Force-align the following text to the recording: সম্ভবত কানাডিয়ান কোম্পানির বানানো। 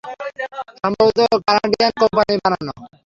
সম্ভবত 0.79 1.19
কানাডিয়ান 1.45 1.91
কোম্পানির 2.01 2.39
বানানো। 2.43 2.73